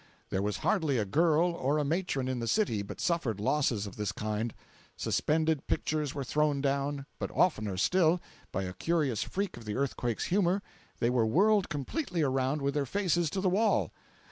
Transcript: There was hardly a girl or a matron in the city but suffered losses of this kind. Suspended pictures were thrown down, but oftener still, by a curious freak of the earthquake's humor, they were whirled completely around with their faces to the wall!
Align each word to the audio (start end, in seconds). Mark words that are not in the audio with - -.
There 0.31 0.41
was 0.41 0.57
hardly 0.65 0.97
a 0.97 1.05
girl 1.05 1.51
or 1.51 1.77
a 1.77 1.85
matron 1.85 2.27
in 2.27 2.39
the 2.39 2.47
city 2.47 2.81
but 2.81 2.99
suffered 2.99 3.39
losses 3.39 3.85
of 3.85 3.97
this 3.97 4.11
kind. 4.11 4.51
Suspended 4.97 5.67
pictures 5.67 6.15
were 6.15 6.23
thrown 6.23 6.59
down, 6.59 7.05
but 7.19 7.29
oftener 7.29 7.77
still, 7.77 8.19
by 8.51 8.63
a 8.63 8.73
curious 8.73 9.21
freak 9.21 9.57
of 9.57 9.65
the 9.65 9.75
earthquake's 9.75 10.25
humor, 10.25 10.63
they 10.97 11.11
were 11.11 11.27
whirled 11.27 11.69
completely 11.69 12.23
around 12.23 12.63
with 12.63 12.73
their 12.73 12.87
faces 12.87 13.29
to 13.29 13.41
the 13.41 13.47
wall! 13.49 13.91